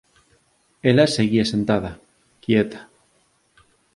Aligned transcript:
Ela 0.89 1.05
seguía 1.05 1.45
sentada, 1.53 1.91
quieta. 2.43 2.79